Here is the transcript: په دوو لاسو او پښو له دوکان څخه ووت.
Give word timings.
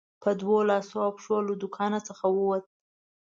په 0.23 0.29
دوو 0.39 0.57
لاسو 0.69 0.95
او 1.05 1.11
پښو 1.17 1.37
له 1.47 1.53
دوکان 1.61 1.93
څخه 2.07 2.25
ووت. 2.29 2.63